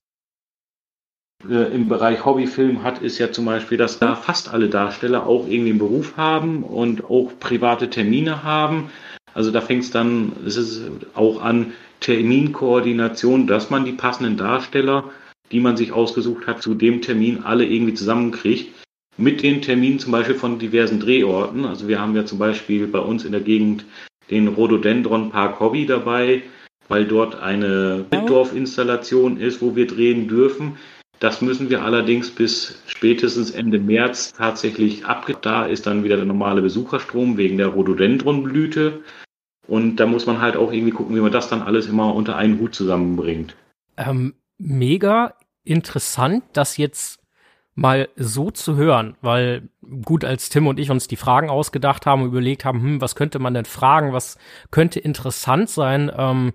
[1.48, 5.46] äh, im Bereich Hobbyfilm hat, ist ja zum Beispiel, dass da fast alle Darsteller auch
[5.46, 8.90] irgendwie einen Beruf haben und auch private Termine haben.
[9.34, 10.82] Also da fängt es dann, es ist
[11.14, 15.04] auch an Terminkoordination, dass man die passenden Darsteller,
[15.52, 18.74] die man sich ausgesucht hat, zu dem Termin alle irgendwie zusammenkriegt.
[19.16, 21.64] Mit den Terminen zum Beispiel von diversen Drehorten.
[21.64, 23.84] Also wir haben ja zum Beispiel bei uns in der Gegend
[24.30, 26.42] den Rhododendron Park Hobby dabei,
[26.88, 30.76] weil dort eine Bitdorf-Installation ist, wo wir drehen dürfen.
[31.20, 35.40] Das müssen wir allerdings bis spätestens Ende März tatsächlich abgeben.
[35.42, 39.02] Da ist dann wieder der normale Besucherstrom wegen der Rhododendronblüte.
[39.66, 42.36] Und da muss man halt auch irgendwie gucken, wie man das dann alles immer unter
[42.36, 43.56] einen Hut zusammenbringt.
[43.96, 47.20] Ähm, mega interessant, dass jetzt
[47.74, 49.68] mal so zu hören, weil
[50.04, 53.14] gut, als Tim und ich uns die Fragen ausgedacht haben und überlegt haben, hm, was
[53.14, 54.36] könnte man denn fragen, was
[54.70, 56.52] könnte interessant sein, ähm,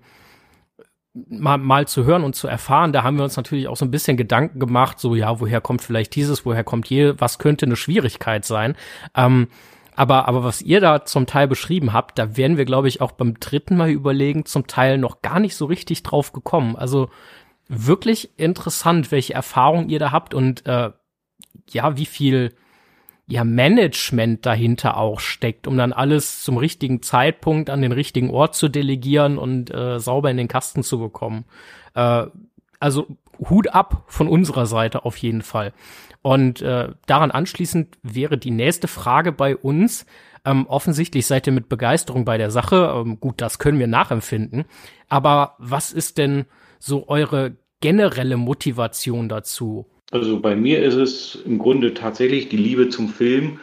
[1.14, 3.90] mal, mal zu hören und zu erfahren, da haben wir uns natürlich auch so ein
[3.90, 7.76] bisschen Gedanken gemacht, so ja, woher kommt vielleicht dieses, woher kommt je, was könnte eine
[7.76, 8.76] Schwierigkeit sein.
[9.14, 9.48] Ähm,
[9.96, 13.12] aber, aber was ihr da zum Teil beschrieben habt, da werden wir, glaube ich, auch
[13.12, 16.74] beim dritten Mal überlegen, zum Teil noch gar nicht so richtig drauf gekommen.
[16.74, 17.10] Also
[17.68, 20.90] wirklich interessant, welche Erfahrungen ihr da habt und äh,
[21.70, 22.54] ja, wie viel
[23.26, 28.54] ja Management dahinter auch steckt, um dann alles zum richtigen Zeitpunkt an den richtigen Ort
[28.54, 31.44] zu delegieren und äh, sauber in den Kasten zu bekommen.
[31.94, 32.26] Äh,
[32.80, 33.06] also
[33.38, 35.72] Hut ab von unserer Seite auf jeden Fall.
[36.22, 40.06] Und äh, daran anschließend wäre die nächste Frage bei uns.
[40.44, 42.92] Ähm, offensichtlich seid ihr mit Begeisterung bei der Sache.
[42.94, 44.64] Ähm, gut, das können wir nachempfinden.
[45.08, 46.44] Aber was ist denn
[46.78, 49.86] so eure generelle Motivation dazu?
[50.14, 53.58] Also bei mir ist es im Grunde tatsächlich die Liebe zum Film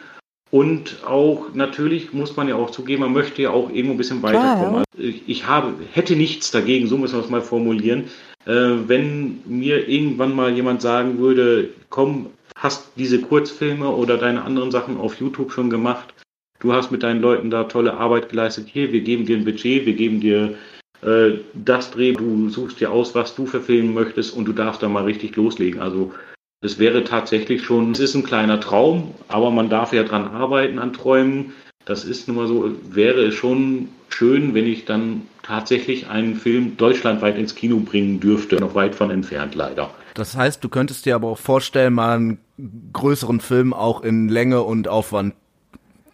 [0.50, 4.22] und auch natürlich muss man ja auch zugeben, man möchte ja auch irgendwo ein bisschen
[4.22, 4.84] weiterkommen.
[4.84, 8.04] Also ich, ich habe, hätte nichts dagegen, so müssen wir es mal formulieren,
[8.44, 8.52] äh,
[8.86, 14.98] wenn mir irgendwann mal jemand sagen würde, komm, hast diese Kurzfilme oder deine anderen Sachen
[14.98, 16.12] auf YouTube schon gemacht,
[16.60, 19.86] du hast mit deinen Leuten da tolle Arbeit geleistet, hier, wir geben dir ein Budget,
[19.86, 20.54] wir geben dir
[21.00, 24.90] äh, das Dreh, du suchst dir aus, was du verfilmen möchtest und du darfst da
[24.90, 25.80] mal richtig loslegen.
[25.80, 26.12] Also
[26.62, 30.78] das wäre tatsächlich schon, es ist ein kleiner Traum, aber man darf ja dran arbeiten,
[30.78, 31.52] an Träumen.
[31.84, 36.76] Das ist nun mal so, wäre es schon schön, wenn ich dann tatsächlich einen Film
[36.76, 38.56] deutschlandweit ins Kino bringen dürfte.
[38.56, 39.90] Noch weit von entfernt, leider.
[40.14, 42.38] Das heißt, du könntest dir aber auch vorstellen, mal einen
[42.92, 45.34] größeren Film auch in Länge und Aufwand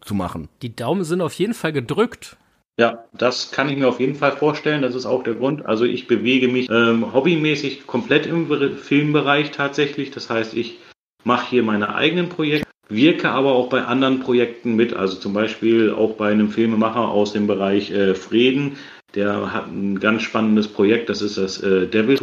[0.00, 0.48] zu machen.
[0.62, 2.38] Die Daumen sind auf jeden Fall gedrückt.
[2.78, 4.82] Ja, das kann ich mir auf jeden Fall vorstellen.
[4.82, 5.66] Das ist auch der Grund.
[5.66, 10.12] Also ich bewege mich ähm, hobbymäßig komplett im Filmbereich tatsächlich.
[10.12, 10.78] Das heißt, ich
[11.24, 14.94] mache hier meine eigenen Projekte, wirke aber auch bei anderen Projekten mit.
[14.94, 18.76] Also zum Beispiel auch bei einem Filmemacher aus dem Bereich äh, Frieden.
[19.16, 21.08] Der hat ein ganz spannendes Projekt.
[21.08, 22.16] Das ist das äh, Devil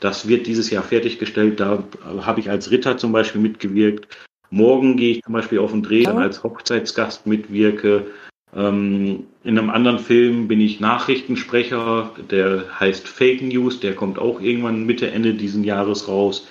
[0.00, 1.58] Das wird dieses Jahr fertiggestellt.
[1.58, 1.82] Da
[2.20, 4.08] habe ich als Ritter zum Beispiel mitgewirkt.
[4.50, 8.06] Morgen gehe ich zum Beispiel auf den Dreh, dann als Hochzeitsgast mitwirke.
[8.56, 14.40] Ähm, in einem anderen Film bin ich Nachrichtensprecher, der heißt Fake News, der kommt auch
[14.40, 16.46] irgendwann Mitte, Ende diesen Jahres raus.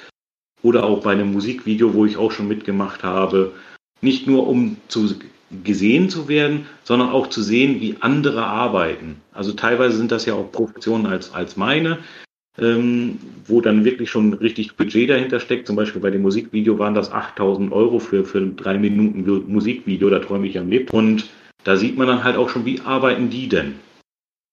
[0.62, 3.52] Oder auch bei einem Musikvideo, wo ich auch schon mitgemacht habe.
[4.02, 5.16] Nicht nur um zu
[5.63, 9.18] gesehen zu werden, sondern auch zu sehen, wie andere arbeiten.
[9.34, 12.00] Also teilweise sind das ja auch Professionen als, als meine,
[12.58, 15.68] ähm, wo dann wirklich schon richtig Budget dahinter steckt.
[15.68, 20.10] Zum Beispiel bei dem Musikvideo waren das 8000 Euro für, für ein drei Minuten Musikvideo,
[20.10, 20.89] da träume ich am Leben.
[20.89, 21.30] Und
[21.63, 23.80] da sieht man dann halt auch schon, wie arbeiten die denn?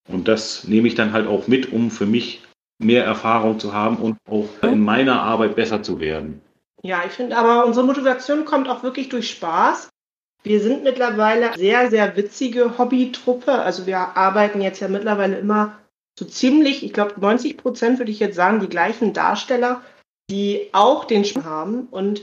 [0.08, 2.42] Und das nehme ich dann halt auch mit, um für mich
[2.78, 6.40] mehr Erfahrung zu haben und auch in meiner Arbeit besser zu werden.
[6.82, 9.90] Ja, ich finde aber, unsere Motivation kommt auch wirklich durch Spaß.
[10.42, 13.52] Wir sind mittlerweile sehr, sehr witzige Hobbytruppe.
[13.52, 15.78] Also wir arbeiten jetzt ja mittlerweile immer
[16.18, 19.82] so ziemlich, ich glaube 90 Prozent würde ich jetzt sagen, die gleichen Darsteller,
[20.30, 21.88] die auch den Spaß haben.
[21.90, 22.22] Und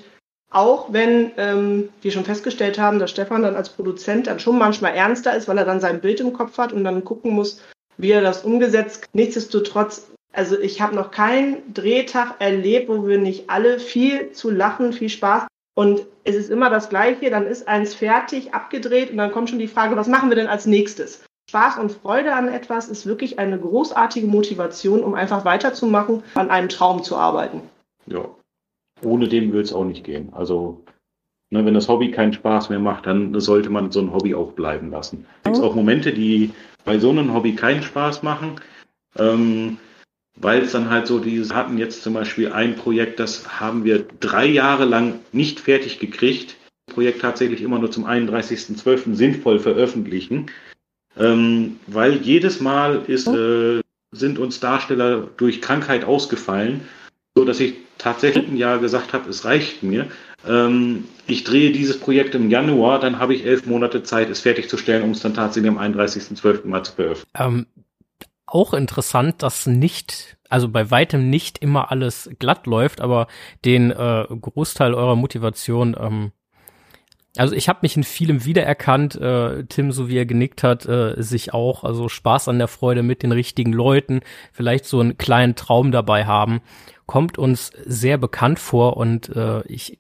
[0.50, 4.94] auch wenn ähm, wir schon festgestellt haben, dass Stefan dann als Produzent dann schon manchmal
[4.94, 7.62] ernster ist, weil er dann sein Bild im Kopf hat und dann gucken muss,
[7.98, 9.06] wie er das umgesetzt.
[9.14, 14.94] Nichtsdestotrotz, also ich habe noch keinen Drehtag erlebt, wo wir nicht alle viel zu lachen,
[14.94, 15.48] viel Spaß.
[15.76, 19.60] Und es ist immer das Gleiche, dann ist eins fertig, abgedreht und dann kommt schon
[19.60, 21.24] die Frage, was machen wir denn als nächstes?
[21.50, 26.68] Spaß und Freude an etwas ist wirklich eine großartige Motivation, um einfach weiterzumachen, an einem
[26.68, 27.62] Traum zu arbeiten.
[28.06, 28.26] Ja,
[29.02, 30.30] ohne dem würde es auch nicht gehen.
[30.34, 30.84] Also,
[31.50, 34.54] ne, wenn das Hobby keinen Spaß mehr macht, dann sollte man so ein Hobby auch
[34.54, 35.26] bleiben lassen.
[35.44, 36.52] Es gibt auch Momente, die
[36.86, 38.62] bei so einem Hobby keinen Spaß machen,
[39.18, 39.78] ähm,
[40.40, 44.06] weil es dann halt so diese hatten jetzt zum Beispiel ein Projekt, das haben wir
[44.20, 46.58] drei Jahre lang nicht fertig gekriegt.
[46.86, 49.16] Das Projekt tatsächlich immer nur zum 31.12.
[49.16, 50.48] sinnvoll veröffentlichen,
[51.18, 53.82] ähm, weil jedes Mal ist, äh,
[54.12, 56.82] sind uns Darsteller durch Krankheit ausgefallen
[57.38, 60.08] so dass ich tatsächlich ein Jahr gesagt habe, es reicht mir.
[60.48, 65.04] Ähm, ich drehe dieses Projekt im Januar, dann habe ich elf Monate Zeit, es fertigzustellen,
[65.04, 66.66] um es dann tatsächlich am 31.12.
[66.68, 67.28] mal zu veröffentlichen.
[67.38, 67.66] Ähm,
[68.46, 73.28] auch interessant, dass nicht, also bei weitem nicht immer alles glatt läuft, aber
[73.66, 76.32] den äh, Großteil eurer Motivation ähm,
[77.40, 81.22] also ich habe mich in vielem wiedererkannt, äh, Tim, so wie er genickt hat, äh,
[81.22, 84.22] sich auch, also Spaß an der Freude mit den richtigen Leuten,
[84.52, 86.62] vielleicht so einen kleinen Traum dabei haben
[87.08, 90.00] kommt uns sehr bekannt vor und äh, ich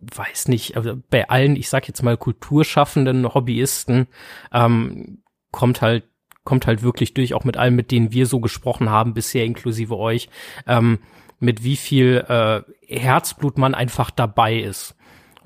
[0.00, 4.06] weiß nicht, also bei allen, ich sag jetzt mal kulturschaffenden Hobbyisten,
[4.52, 6.04] ähm, kommt halt
[6.44, 9.96] kommt halt wirklich durch, auch mit allen, mit denen wir so gesprochen haben bisher, inklusive
[9.96, 10.28] euch.
[10.68, 11.00] Ähm,
[11.40, 14.95] mit wie viel äh, Herzblut man einfach dabei ist.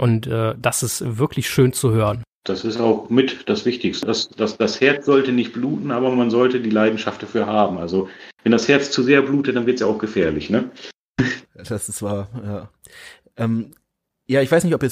[0.01, 2.25] Und äh, das ist wirklich schön zu hören.
[2.45, 4.07] Das ist auch mit das Wichtigste.
[4.07, 7.77] Das, das, das Herz sollte nicht bluten, aber man sollte die Leidenschaft dafür haben.
[7.77, 8.09] Also
[8.43, 10.71] wenn das Herz zu sehr blutet, dann wird es ja auch gefährlich, ne?
[11.55, 12.71] Das ist wahr, ja.
[13.37, 13.73] Ähm,
[14.27, 14.91] ja, ich weiß nicht, ob ihr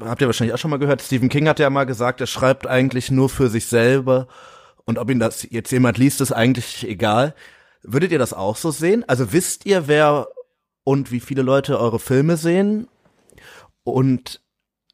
[0.00, 2.66] habt ihr wahrscheinlich auch schon mal gehört, Stephen King hat ja mal gesagt, er schreibt
[2.66, 4.26] eigentlich nur für sich selber
[4.86, 7.34] und ob ihn das jetzt jemand liest, ist eigentlich egal.
[7.82, 9.04] Würdet ihr das auch so sehen?
[9.06, 10.28] Also wisst ihr, wer
[10.82, 12.88] und wie viele Leute eure Filme sehen?
[13.84, 14.40] Und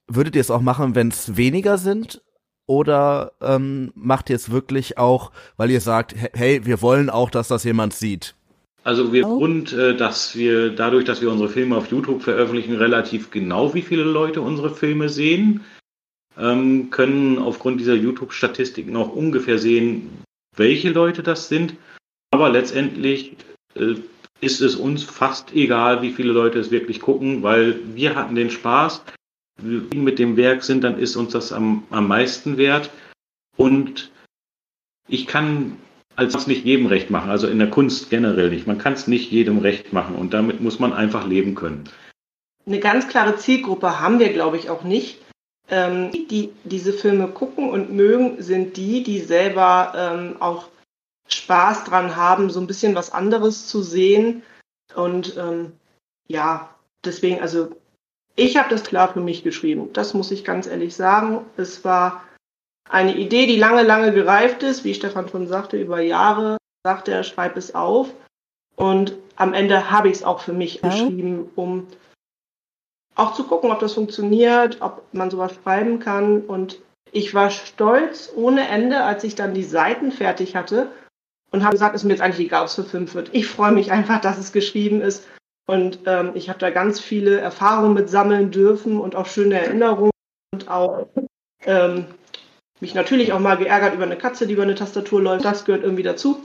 [0.07, 2.22] würdet ihr es auch machen, wenn es weniger sind?
[2.66, 7.49] Oder ähm, macht ihr es wirklich auch, weil ihr sagt, hey, wir wollen auch, dass
[7.49, 8.35] das jemand sieht?
[8.83, 13.31] Also wir und äh, dass wir dadurch, dass wir unsere Filme auf YouTube veröffentlichen, relativ
[13.33, 15.64] genau, wie viele Leute unsere Filme sehen,
[16.38, 20.22] ähm, können aufgrund dieser YouTube-Statistiken auch ungefähr sehen,
[20.57, 21.75] welche Leute das sind.
[22.31, 23.37] Aber letztendlich
[23.75, 23.94] äh,
[24.40, 28.51] ist es uns fast egal, wie viele Leute es wirklich gucken, weil wir hatten den
[28.51, 29.03] Spaß.
[29.61, 32.90] Wenn wir mit dem Werk sind, dann ist uns das am, am meisten wert.
[33.57, 34.11] Und
[35.09, 35.79] ich kann
[36.16, 38.66] als nicht jedem recht machen, also in der Kunst generell nicht.
[38.66, 41.85] Man kann es nicht jedem recht machen und damit muss man einfach leben können.
[42.66, 45.18] Eine ganz klare Zielgruppe haben wir, glaube ich, auch nicht.
[45.68, 50.68] Ähm, die diese Filme gucken und mögen, sind die, die selber ähm, auch
[51.29, 54.43] Spaß dran haben, so ein bisschen was anderes zu sehen.
[54.95, 55.73] Und ähm,
[56.29, 56.69] ja,
[57.05, 57.71] deswegen, also
[58.37, 59.93] ich habe das klar für mich geschrieben.
[59.93, 61.45] Das muss ich ganz ehrlich sagen.
[61.57, 62.23] Es war
[62.89, 67.25] eine Idee, die lange, lange gereift ist, wie Stefan schon sagte, über Jahre sagte er,
[67.25, 68.09] schreib es auf.
[68.77, 70.91] Und am Ende habe ich es auch für mich ja.
[70.91, 71.87] geschrieben, um
[73.15, 76.43] auch zu gucken, ob das funktioniert, ob man sowas schreiben kann.
[76.43, 80.91] Und ich war stolz ohne Ende, als ich dann die Seiten fertig hatte
[81.57, 83.31] und habe gesagt, es ist mir jetzt eigentlich egal, ob es verfilmt wird.
[83.33, 85.27] Ich freue mich einfach, dass es geschrieben ist.
[85.66, 90.12] Und ähm, ich habe da ganz viele Erfahrungen mit sammeln dürfen und auch schöne Erinnerungen
[90.53, 91.09] und auch
[91.64, 92.05] ähm,
[92.81, 95.45] mich natürlich auch mal geärgert über eine Katze, die über eine Tastatur läuft.
[95.45, 96.42] Das gehört irgendwie dazu.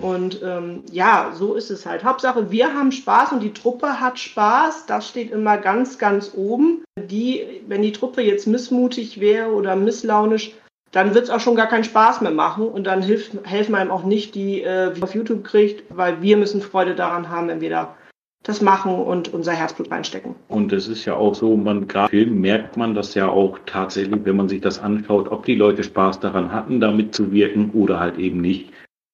[0.00, 2.04] Und ähm, ja, so ist es halt.
[2.04, 4.86] Hauptsache, wir haben Spaß und die Truppe hat Spaß.
[4.86, 6.84] Das steht immer ganz, ganz oben.
[6.98, 10.52] Die, wenn die Truppe jetzt missmutig wäre oder misslaunisch,
[10.94, 13.90] dann wird es auch schon gar keinen Spaß mehr machen und dann hilft, helfen einem
[13.90, 17.70] auch nicht, die äh, auf YouTube kriegt, weil wir müssen Freude daran haben, wenn wir
[17.70, 17.96] da
[18.44, 20.34] das machen und unser Herzblut reinstecken.
[20.48, 24.24] Und es ist ja auch so, man gerade Film merkt man das ja auch tatsächlich,
[24.24, 27.98] wenn man sich das anschaut, ob die Leute Spaß daran hatten, damit zu wirken oder
[27.98, 28.70] halt eben nicht.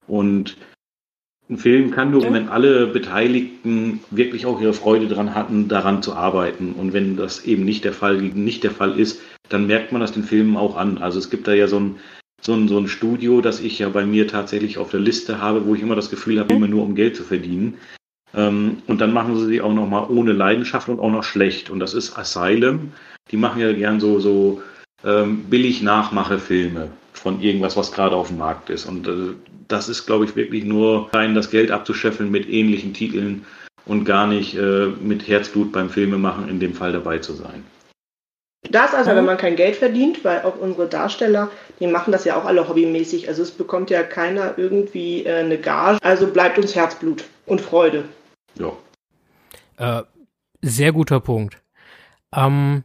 [0.09, 0.57] Und
[1.51, 6.15] ein Film kann nur, wenn alle Beteiligten wirklich auch ihre Freude daran hatten, daran zu
[6.15, 6.73] arbeiten.
[6.73, 10.13] Und wenn das eben nicht der Fall, nicht der Fall ist, dann merkt man das
[10.13, 10.99] den Filmen auch an.
[10.99, 11.97] Also es gibt da ja so ein,
[12.41, 15.67] so ein, so ein Studio, das ich ja bei mir tatsächlich auf der Liste habe,
[15.67, 17.75] wo ich immer das Gefühl habe, immer nur um Geld zu verdienen.
[18.33, 21.69] Ähm, und dann machen sie sie auch nochmal ohne Leidenschaft und auch noch schlecht.
[21.69, 22.93] Und das ist Asylum.
[23.33, 24.63] Die machen ja gern so, so
[25.05, 28.87] ähm, billig Nachmachefilme von irgendwas, was gerade auf dem Markt ist.
[28.87, 29.35] Und äh,
[29.73, 33.45] das ist, glaube ich, wirklich nur rein das Geld abzuscheffeln mit ähnlichen Titeln
[33.87, 37.65] und gar nicht äh, mit Herzblut beim Filmemachen in dem Fall dabei zu sein.
[38.71, 42.37] Das also, wenn man kein Geld verdient, weil auch unsere Darsteller, die machen das ja
[42.37, 43.27] auch alle hobbymäßig.
[43.27, 45.99] Also es bekommt ja keiner irgendwie äh, eine Gage.
[46.03, 48.05] Also bleibt uns Herzblut und Freude.
[48.57, 48.73] Ja.
[49.79, 50.03] Äh,
[50.61, 51.57] sehr guter Punkt.
[52.35, 52.85] Ähm,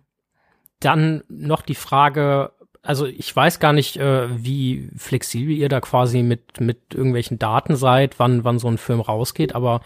[0.80, 2.52] dann noch die Frage,
[2.86, 7.76] also ich weiß gar nicht, äh, wie flexibel ihr da quasi mit, mit irgendwelchen Daten
[7.76, 9.82] seid, wann, wann so ein Film rausgeht, aber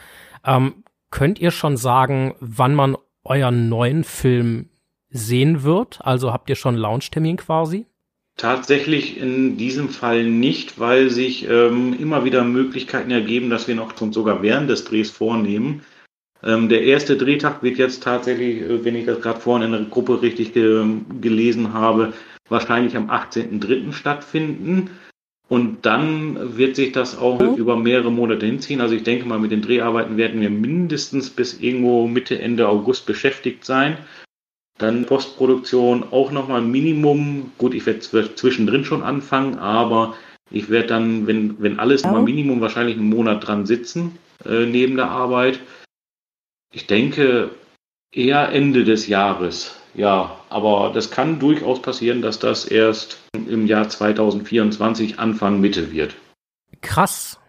[0.46, 4.70] ähm, könnt ihr schon sagen, wann man euren neuen Film
[5.10, 6.00] sehen wird?
[6.04, 7.86] Also habt ihr schon Launchtermin quasi?
[8.38, 13.94] Tatsächlich in diesem Fall nicht, weil sich ähm, immer wieder Möglichkeiten ergeben, dass wir noch
[14.12, 15.82] sogar während des Drehs vornehmen.
[16.42, 19.90] Ähm, der erste Drehtag wird jetzt tatsächlich, äh, wenn ich das gerade vorhin in der
[19.90, 20.86] Gruppe richtig ge
[21.20, 22.14] gelesen habe,
[22.50, 23.94] wahrscheinlich am 18.03.
[23.94, 24.90] stattfinden.
[25.48, 27.56] Und dann wird sich das auch mhm.
[27.56, 28.82] über mehrere Monate hinziehen.
[28.82, 33.08] Also ich denke mal, mit den Dreharbeiten werden wir mindestens bis irgendwo Mitte, Ende August
[33.08, 33.98] beschäftigt sein.
[34.78, 37.52] Dann Postproduktion auch nochmal Minimum.
[37.58, 38.00] Gut, ich werde
[38.36, 40.16] zwischendrin schon anfangen, aber
[40.52, 42.12] ich werde dann, wenn, wenn alles ja.
[42.12, 45.60] mal Minimum wahrscheinlich einen Monat dran sitzen, äh, neben der Arbeit.
[46.72, 47.50] Ich denke
[48.12, 49.79] eher Ende des Jahres.
[49.96, 56.16] Ja, aber das kann durchaus passieren, dass das erst im Jahr 2024 Anfang Mitte wird.
[56.82, 57.40] Krass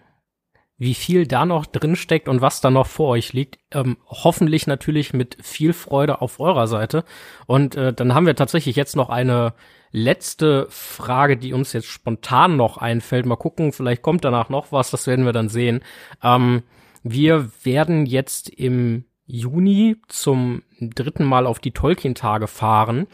[0.80, 3.58] wie viel da noch drin steckt und was da noch vor euch liegt.
[3.70, 7.04] Ähm, hoffentlich natürlich mit viel Freude auf eurer Seite.
[7.46, 9.52] Und äh, dann haben wir tatsächlich jetzt noch eine
[9.92, 13.26] letzte Frage, die uns jetzt spontan noch einfällt.
[13.26, 15.82] Mal gucken, vielleicht kommt danach noch was, das werden wir dann sehen.
[16.22, 16.62] Ähm,
[17.02, 23.06] wir werden jetzt im Juni zum dritten Mal auf die Tolkien-Tage fahren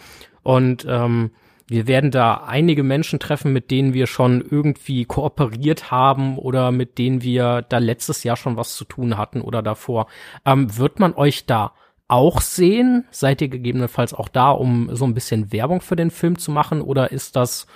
[0.43, 1.33] und ähm,
[1.69, 6.97] wir werden da einige Menschen treffen, mit denen wir schon irgendwie kooperiert haben oder mit
[6.99, 10.07] denen wir da letztes Jahr schon was zu tun hatten oder davor.
[10.45, 11.73] Ähm, wird man euch da
[12.07, 13.05] auch sehen?
[13.11, 16.81] Seid ihr gegebenenfalls auch da, um so ein bisschen Werbung für den Film zu machen
[16.81, 17.67] oder ist das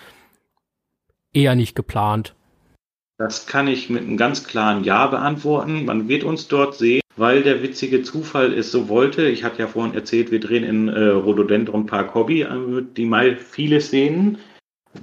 [1.32, 2.36] eher nicht geplant?
[3.18, 5.84] Das kann ich mit einem ganz klaren Ja beantworten.
[5.84, 9.28] Man wird uns dort sehen, weil der witzige Zufall es so wollte.
[9.28, 12.48] Ich hatte ja vorhin erzählt, wir drehen in äh, Rhododendron Park Hobby, äh,
[12.96, 14.38] die mal viele Szenen,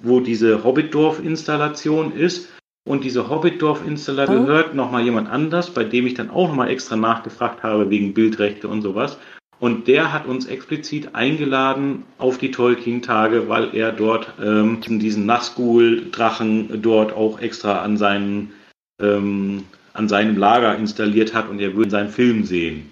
[0.01, 2.49] wo diese Hobbitdorf-Installation ist.
[2.89, 4.47] Und diese Hobbitdorf-Installation oh.
[4.47, 8.67] hört nochmal jemand anders, bei dem ich dann auch nochmal extra nachgefragt habe wegen Bildrechte
[8.67, 9.19] und sowas.
[9.59, 16.81] Und der hat uns explizit eingeladen auf die Tolkien-Tage, weil er dort ähm, diesen Nazgul-Drachen
[16.81, 18.53] dort auch extra an, seinen,
[18.99, 19.65] ähm,
[19.97, 22.91] an seinem Lager installiert hat und er würde seinen Film sehen.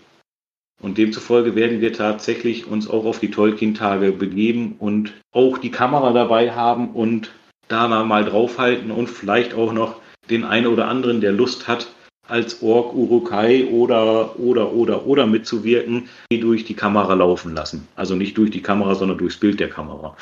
[0.81, 6.11] Und demzufolge werden wir tatsächlich uns auch auf die Tolkien-Tage begeben und auch die Kamera
[6.13, 7.31] dabei haben und
[7.67, 11.87] da mal draufhalten und vielleicht auch noch den einen oder anderen, der Lust hat,
[12.27, 17.87] als Ork Urukai oder oder oder oder mitzuwirken, die durch die Kamera laufen lassen.
[17.95, 20.17] Also nicht durch die Kamera, sondern durchs Bild der Kamera.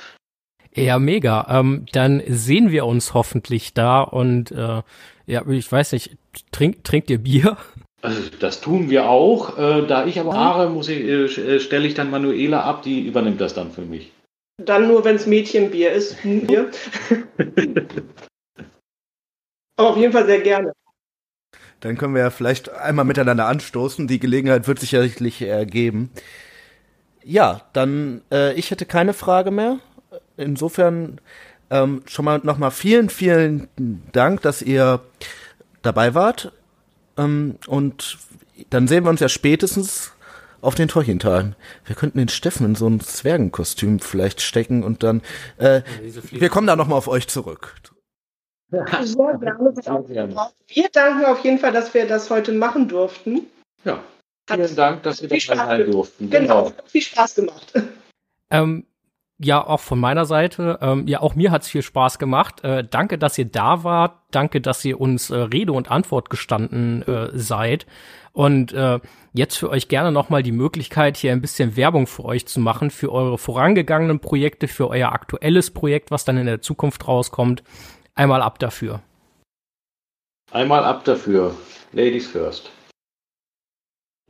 [0.76, 1.48] Ja, mega.
[1.50, 4.82] Ähm, dann sehen wir uns hoffentlich da und äh,
[5.26, 6.18] ja, ich weiß nicht,
[6.52, 7.58] trink, trinkt ihr Bier?
[8.02, 9.58] Also das tun wir auch.
[9.58, 13.08] Äh, da ich aber Haare muss ich, äh, äh, stelle ich dann Manuela ab, die
[13.08, 14.12] übernimmt das dann für mich.
[14.58, 16.22] Dann nur, wenn es Mädchenbier ist.
[16.22, 16.70] Bier.
[19.78, 20.74] aber auf jeden Fall sehr gerne.
[21.80, 24.08] Dann können wir ja vielleicht einmal miteinander anstoßen.
[24.08, 26.12] Die Gelegenheit wird sicherlich ergeben.
[27.24, 29.80] Ja, dann äh, ich hätte keine Frage mehr.
[30.38, 31.20] Insofern
[31.70, 33.68] ähm, schon mal nochmal vielen, vielen
[34.12, 35.02] Dank, dass ihr
[35.82, 36.52] dabei wart.
[37.18, 38.18] Ähm, und
[38.70, 40.14] dann sehen wir uns ja spätestens
[40.62, 41.56] auf den Torchentagen.
[41.86, 45.22] Wir könnten den Steffen in so ein Zwergenkostüm vielleicht stecken und dann
[45.58, 45.82] äh,
[46.32, 47.76] wir kommen da nochmal auf euch zurück.
[48.72, 48.86] Sehr
[50.08, 50.36] gerne.
[50.68, 53.42] Wir danken auf jeden Fall, dass wir das heute machen durften.
[53.84, 54.04] Ja,
[54.48, 56.30] vielen Hat Dank, dass wir dabei sein durften.
[56.30, 56.76] Genau, genau.
[56.86, 57.74] viel Spaß gemacht.
[58.50, 58.86] Ähm,
[59.44, 60.80] ja, auch von meiner Seite.
[60.82, 62.64] Ähm, ja, auch mir hat's viel Spaß gemacht.
[62.64, 64.18] Äh, danke, dass ihr da wart.
[64.32, 67.86] Danke, dass ihr uns äh, Rede und Antwort gestanden äh, seid.
[68.32, 69.00] Und äh,
[69.34, 72.90] jetzt für euch gerne nochmal die Möglichkeit, hier ein bisschen Werbung für euch zu machen,
[72.90, 77.64] für eure vorangegangenen Projekte, für euer aktuelles Projekt, was dann in der Zukunft rauskommt.
[78.16, 79.02] Einmal ab dafür.
[80.52, 81.56] Einmal ab dafür.
[81.92, 82.72] Ladies first.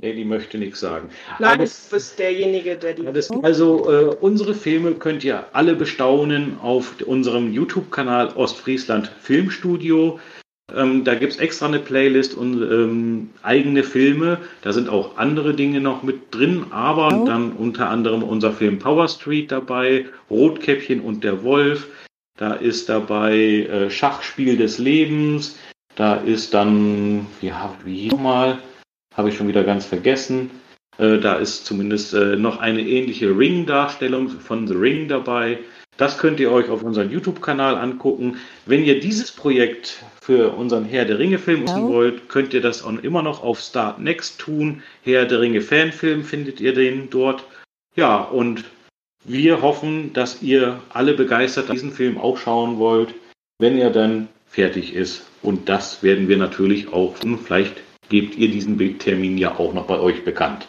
[0.03, 1.09] Lady möchte nichts sagen.
[1.39, 3.07] Nein, du bist derjenige, der die.
[3.41, 10.19] Also, äh, unsere Filme könnt ihr alle bestaunen auf unserem YouTube-Kanal Ostfriesland Filmstudio.
[10.75, 14.39] Ähm, da gibt es extra eine Playlist und ähm, eigene Filme.
[14.61, 17.25] Da sind auch andere Dinge noch mit drin, aber oh.
[17.25, 21.87] dann unter anderem unser Film Power Street dabei, Rotkäppchen und der Wolf.
[22.37, 25.57] Da ist dabei äh, Schachspiel des Lebens.
[25.95, 28.57] Da ist dann, ja, wie mal,
[29.15, 30.51] habe ich schon wieder ganz vergessen.
[30.97, 35.59] Äh, da ist zumindest äh, noch eine ähnliche Ring-Darstellung von The Ring dabei.
[35.97, 38.37] Das könnt ihr euch auf unserem YouTube-Kanal angucken.
[38.65, 41.81] Wenn ihr dieses Projekt für unseren Herr der Ringe-Film ja.
[41.81, 44.81] wollt, könnt ihr das immer noch auf Start Next tun.
[45.03, 47.43] Herr der Ringe-Fanfilm findet ihr den dort.
[47.95, 48.63] Ja, und
[49.23, 53.13] wir hoffen, dass ihr alle begeistert diesen Film auch schauen wollt,
[53.59, 55.25] wenn er dann fertig ist.
[55.43, 57.75] Und das werden wir natürlich auch, vielleicht
[58.09, 60.67] gebt ihr diesen Bildtermin ja auch noch bei euch bekannt.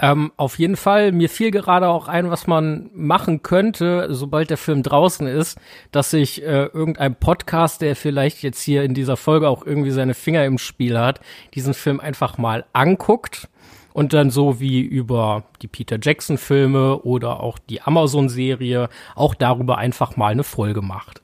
[0.00, 4.56] Ähm, auf jeden Fall, mir fiel gerade auch ein, was man machen könnte, sobald der
[4.56, 5.58] Film draußen ist,
[5.92, 10.14] dass sich äh, irgendein Podcast, der vielleicht jetzt hier in dieser Folge auch irgendwie seine
[10.14, 11.20] Finger im Spiel hat,
[11.54, 13.48] diesen Film einfach mal anguckt
[13.92, 19.36] und dann so wie über die Peter Jackson Filme oder auch die Amazon Serie auch
[19.36, 21.22] darüber einfach mal eine Folge macht.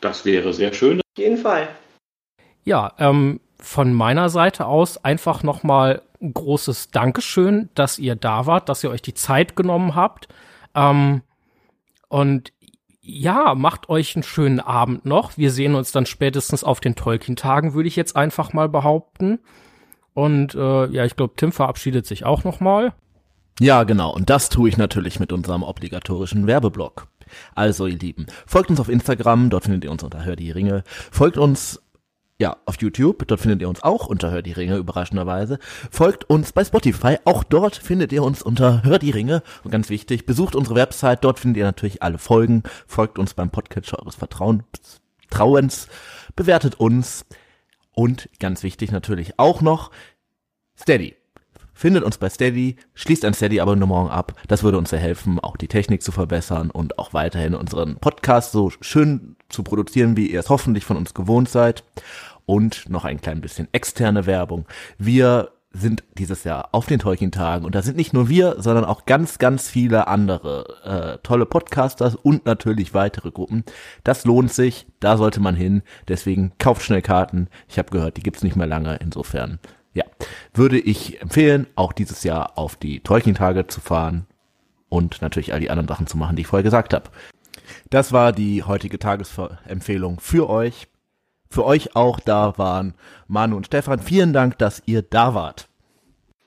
[0.00, 0.98] Das wäre sehr schön.
[0.98, 1.68] Auf jeden Fall.
[2.64, 8.68] Ja, ähm, von meiner Seite aus einfach nochmal ein großes Dankeschön, dass ihr da wart,
[8.68, 10.28] dass ihr euch die Zeit genommen habt.
[10.74, 11.22] Ähm,
[12.08, 12.52] und
[13.00, 15.36] ja, macht euch einen schönen Abend noch.
[15.36, 19.40] Wir sehen uns dann spätestens auf den Tolkien-Tagen, würde ich jetzt einfach mal behaupten.
[20.12, 22.92] Und äh, ja, ich glaube, Tim verabschiedet sich auch nochmal.
[23.58, 24.12] Ja, genau.
[24.12, 27.08] Und das tue ich natürlich mit unserem obligatorischen Werbeblock.
[27.54, 30.82] Also, ihr Lieben, folgt uns auf Instagram, dort findet ihr uns unter Hör die Ringe.
[31.10, 31.80] Folgt uns
[32.40, 35.58] ja, auf YouTube, dort findet ihr uns auch unter Hör die Ringe, überraschenderweise.
[35.90, 39.42] Folgt uns bei Spotify, auch dort findet ihr uns unter Hör die Ringe.
[39.62, 42.62] Und ganz wichtig, besucht unsere Website, dort findet ihr natürlich alle Folgen.
[42.86, 45.88] Folgt uns beim Podcatcher eures Vertrauens,
[46.34, 47.26] bewertet uns
[47.92, 49.90] Und ganz wichtig natürlich auch noch
[50.78, 51.16] Steady.
[51.80, 54.34] Findet uns bei Steady, schließt ein Steady-Abonnement ab.
[54.48, 58.52] Das würde uns sehr helfen, auch die Technik zu verbessern und auch weiterhin unseren Podcast
[58.52, 61.82] so schön zu produzieren, wie ihr es hoffentlich von uns gewohnt seid.
[62.50, 64.66] Und noch ein klein bisschen externe Werbung.
[64.98, 69.06] Wir sind dieses Jahr auf den Tolkien-Tagen und da sind nicht nur wir, sondern auch
[69.06, 73.62] ganz, ganz viele andere äh, tolle Podcasters und natürlich weitere Gruppen.
[74.02, 75.82] Das lohnt sich, da sollte man hin.
[76.08, 77.46] Deswegen kauft schnell Karten.
[77.68, 78.96] Ich habe gehört, die gibt's nicht mehr lange.
[78.96, 79.60] Insofern,
[79.94, 80.02] ja,
[80.52, 84.26] würde ich empfehlen, auch dieses Jahr auf die Tolkien-Tage zu fahren
[84.88, 87.10] und natürlich all die anderen Sachen zu machen, die ich vorher gesagt habe.
[87.90, 90.88] Das war die heutige Tagesempfehlung für euch
[91.50, 92.94] für euch auch da waren.
[93.28, 95.68] Manu und Stefan, vielen Dank, dass ihr da wart.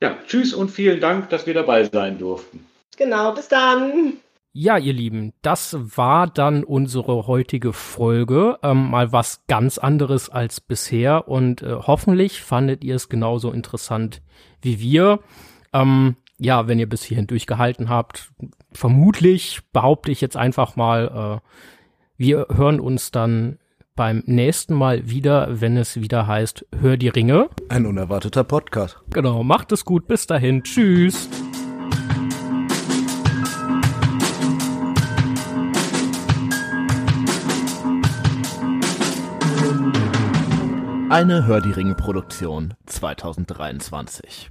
[0.01, 2.65] Ja, tschüss und vielen Dank, dass wir dabei sein durften.
[2.97, 4.13] Genau, bis dann.
[4.55, 8.59] Ja, ihr Lieben, das war dann unsere heutige Folge.
[8.61, 14.21] Ähm, mal was ganz anderes als bisher und äh, hoffentlich fandet ihr es genauso interessant
[14.61, 15.19] wie wir.
[15.73, 18.31] Ähm, ja, wenn ihr bis hierhin durchgehalten habt,
[18.71, 21.49] vermutlich behaupte ich jetzt einfach mal, äh,
[22.17, 23.57] wir hören uns dann
[23.95, 27.49] beim nächsten Mal wieder, wenn es wieder heißt, hör die Ringe.
[27.69, 28.97] Ein unerwarteter Podcast.
[29.11, 31.29] Genau, macht es gut, bis dahin, tschüss.
[41.09, 44.49] Eine Hör die Ringe Produktion 2023.